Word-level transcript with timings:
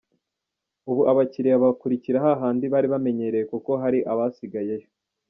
Ubu 0.89 1.01
abakiriya 1.11 1.63
bakurikira 1.63 2.17
hahandi 2.25 2.65
bari 2.73 2.87
bamenyereye 2.93 3.43
kuko 3.51 3.71
hari 3.81 3.99
abasigayeyo. 4.11 4.87